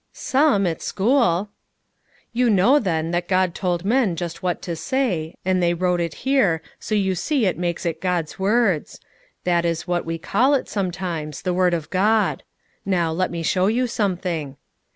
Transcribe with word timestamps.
"Some, 0.13 0.65
at 0.65 0.81
school." 0.81 1.49
"You 2.33 2.49
know, 2.49 2.79
then, 2.79 3.11
that 3.11 3.27
God 3.27 3.53
told 3.53 3.85
men 3.85 4.15
just 4.15 4.41
what 4.41 4.59
to 4.63 4.75
say, 4.75 5.35
and 5.45 5.61
they 5.61 5.75
wrote 5.75 6.01
it 6.01 6.15
here, 6.25 6.63
so 6.79 6.95
you 6.95 7.13
see 7.13 7.43
that 7.45 7.55
makes 7.55 7.85
it 7.85 8.01
God's 8.01 8.39
words; 8.39 8.99
that 9.43 9.63
is 9.63 9.87
what 9.87 10.03
we 10.03 10.17
call 10.17 10.55
it 10.55 10.67
sometimes, 10.67 11.43
the 11.43 11.53
Word 11.53 11.75
of 11.75 11.91
God. 11.91 12.41
Now, 12.83 13.11
let 13.11 13.29
me 13.29 13.43
show 13.43 13.67
you 13.67 13.85
something." 13.85 14.57